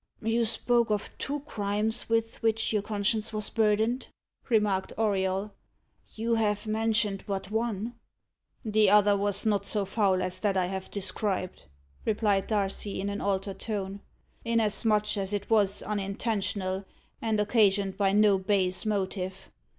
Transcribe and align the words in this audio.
"You 0.23 0.45
spoke 0.45 0.89
of 0.89 1.15
two 1.19 1.41
crimes 1.41 2.09
with 2.09 2.41
which 2.41 2.73
your 2.73 2.81
conscience 2.81 3.31
was 3.31 3.51
burdened," 3.51 4.07
remarked 4.49 4.91
Auriol. 4.97 5.53
"You 6.15 6.33
have 6.33 6.65
mentioned 6.65 7.23
but 7.27 7.51
one." 7.51 7.93
"The 8.65 8.89
other 8.89 9.15
was 9.15 9.45
not 9.45 9.63
so 9.67 9.85
foul 9.85 10.23
as 10.23 10.39
that 10.39 10.57
I 10.57 10.65
have 10.65 10.89
described," 10.89 11.65
replied 12.03 12.47
Darcy, 12.47 12.99
in 12.99 13.09
an 13.09 13.21
altered 13.21 13.59
tone, 13.59 14.01
"inasmuch 14.43 15.17
as 15.17 15.33
it 15.33 15.51
was 15.51 15.83
unintentional, 15.83 16.83
and 17.21 17.39
occasioned 17.39 17.95
by 17.95 18.11
no 18.11 18.39
base 18.39 18.87
motive. 18.87 19.51